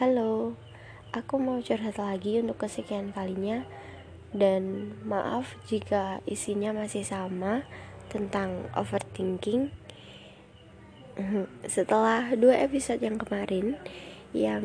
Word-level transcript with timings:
Halo, 0.00 0.56
aku 1.12 1.36
mau 1.36 1.60
curhat 1.60 2.00
lagi 2.00 2.40
untuk 2.40 2.64
kesekian 2.64 3.12
kalinya. 3.12 3.68
Dan 4.32 4.96
maaf 5.04 5.60
jika 5.68 6.24
isinya 6.24 6.72
masih 6.72 7.04
sama 7.04 7.68
tentang 8.08 8.64
overthinking. 8.72 9.68
Setelah 11.76 12.32
dua 12.32 12.64
episode 12.64 13.04
yang 13.04 13.20
kemarin 13.20 13.76
Yang 14.32 14.64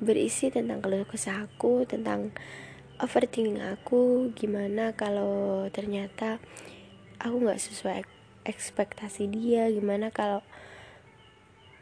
berisi 0.00 0.48
tentang 0.48 0.80
keluh 0.80 1.04
kesah 1.04 1.44
aku 1.44 1.84
Tentang 1.84 2.32
overthinking 3.04 3.60
aku 3.60 4.32
Gimana 4.32 4.96
kalau 4.96 5.68
ternyata 5.68 6.40
aku 7.20 7.36
gak 7.52 7.60
sesuai 7.60 8.08
ekspektasi 8.48 9.28
dia 9.28 9.68
Gimana 9.68 10.08
kalau 10.08 10.40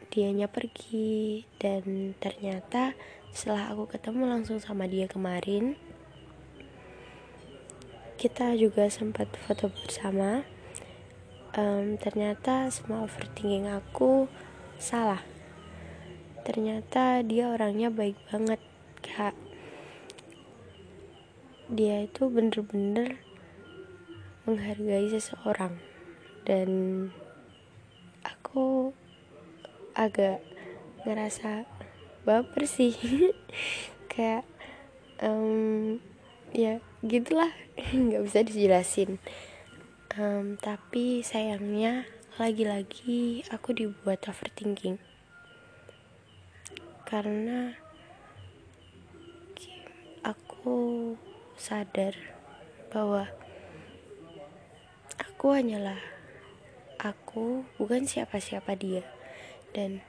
dianya 0.09 0.49
pergi. 0.49 1.47
Dan 1.57 2.13
ternyata 2.17 2.93
setelah 3.33 3.73
aku 3.73 3.89
ketemu 3.89 4.29
langsung 4.29 4.57
sama 4.57 4.89
dia 4.89 5.05
kemarin 5.05 5.77
kita 8.19 8.51
juga 8.59 8.91
sempat 8.91 9.31
foto 9.47 9.71
bersama. 9.71 10.43
Um, 11.55 11.95
ternyata 11.95 12.67
semua 12.67 13.07
overthinking 13.07 13.71
aku 13.71 14.27
salah. 14.75 15.23
Ternyata 16.43 17.23
dia 17.23 17.47
orangnya 17.47 17.87
baik 17.87 18.19
banget 18.27 18.59
kak. 18.99 19.31
Dia 21.71 22.03
itu 22.11 22.27
bener-bener 22.27 23.23
menghargai 24.43 25.07
seseorang. 25.07 25.79
Dan 26.43 26.69
aku 28.27 28.88
agak 29.99 30.39
ngerasa 31.03 31.67
baper 32.23 32.63
sih. 32.63 32.95
Kayak 34.11 34.47
um, 35.19 35.99
ya 36.55 36.79
gitulah 37.03 37.51
nggak 37.91 38.23
bisa 38.23 38.39
dijelasin. 38.47 39.19
Um, 40.15 40.55
tapi 40.55 41.21
sayangnya 41.21 42.07
lagi-lagi 42.39 43.43
aku 43.51 43.75
dibuat 43.75 44.23
overthinking. 44.31 44.95
Karena 47.03 47.75
aku 50.23 51.15
sadar 51.59 52.15
bahwa 52.87 53.27
aku 55.19 55.55
hanyalah 55.55 55.99
aku 56.99 57.63
bukan 57.79 58.03
siapa-siapa 58.03 58.75
dia 58.75 59.18
dan 59.75 60.01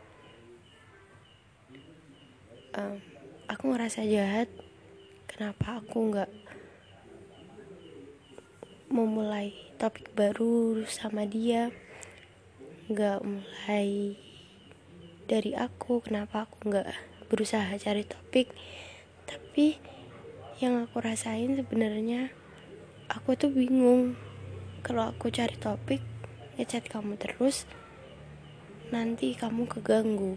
um, 2.76 2.98
aku 3.46 3.72
ngerasa 3.72 4.06
jahat 4.06 4.48
kenapa 5.26 5.82
aku 5.82 5.98
nggak 6.12 6.30
memulai 8.90 9.54
topik 9.78 10.10
baru 10.18 10.82
sama 10.90 11.24
dia 11.24 11.70
nggak 12.90 13.22
mulai 13.22 14.18
dari 15.30 15.54
aku 15.54 16.02
kenapa 16.02 16.42
aku 16.42 16.66
nggak 16.66 16.90
berusaha 17.30 17.70
cari 17.78 18.02
topik. 18.02 18.50
Tapi 19.30 19.78
yang 20.58 20.82
aku 20.82 20.98
rasain 20.98 21.54
sebenarnya 21.54 22.34
aku 23.06 23.38
tuh 23.38 23.54
bingung. 23.54 24.18
Kalau 24.82 25.14
aku 25.14 25.30
cari 25.30 25.54
topik 25.54 26.02
ngechat 26.58 26.90
kamu 26.90 27.14
terus 27.14 27.70
nanti 28.90 29.38
kamu 29.38 29.70
keganggu, 29.70 30.34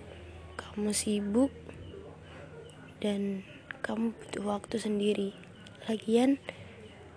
kamu 0.54 0.94
sibuk, 0.94 1.50
dan 3.02 3.42
kamu 3.82 4.14
butuh 4.14 4.46
waktu 4.46 4.78
sendiri. 4.78 5.30
Lagian, 5.90 6.40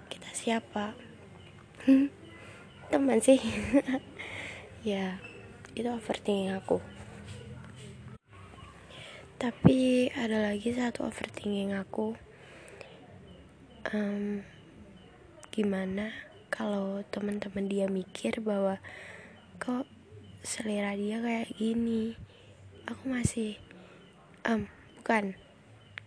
kita 0.08 0.32
siapa? 0.32 0.96
Teman 2.90 3.20
sih. 3.20 3.38
ya, 4.82 5.20
itu 5.76 5.86
overthinking 5.86 6.56
aku. 6.56 6.80
Tapi 9.36 10.08
ada 10.16 10.50
lagi 10.50 10.72
satu 10.72 11.04
overthinking 11.04 11.76
aku. 11.76 12.16
Um, 13.92 14.42
gimana 15.54 16.10
kalau 16.50 17.04
teman-teman 17.12 17.70
dia 17.70 17.86
mikir 17.86 18.42
bahwa 18.42 18.80
kok 19.62 19.86
selera 20.46 20.94
dia 20.94 21.18
kayak 21.18 21.58
gini. 21.58 22.14
Aku 22.86 23.10
masih 23.10 23.58
um 24.46 24.70
bukan 24.94 25.34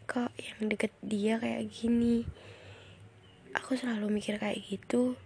kok 0.07 0.31
yang 0.39 0.71
deket 0.71 0.95
dia 1.03 1.35
kayak 1.43 1.67
gini. 1.67 2.23
Aku 3.51 3.75
selalu 3.75 4.07
mikir 4.07 4.39
kayak 4.39 4.63
gitu 4.63 5.19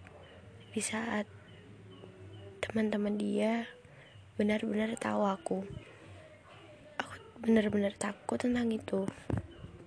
di 0.74 0.82
saat 0.82 1.30
teman-teman 2.66 3.14
dia 3.14 3.70
benar-benar 4.34 4.98
tahu 4.98 5.30
aku. 5.30 5.62
Aku 6.98 7.14
benar-benar 7.38 7.94
takut 7.94 8.42
tentang 8.42 8.74
itu 8.74 9.06